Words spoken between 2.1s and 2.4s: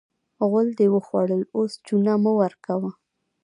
مه